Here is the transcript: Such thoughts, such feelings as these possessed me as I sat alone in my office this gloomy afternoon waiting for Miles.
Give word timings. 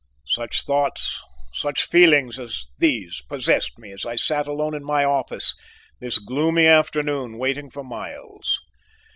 Such 0.25 0.63
thoughts, 0.63 1.21
such 1.53 1.83
feelings 1.83 2.39
as 2.39 2.65
these 2.79 3.21
possessed 3.29 3.77
me 3.77 3.91
as 3.91 4.03
I 4.03 4.15
sat 4.15 4.47
alone 4.47 4.73
in 4.73 4.83
my 4.83 5.03
office 5.05 5.53
this 5.99 6.17
gloomy 6.17 6.65
afternoon 6.65 7.37
waiting 7.37 7.69
for 7.69 7.83
Miles. 7.83 8.57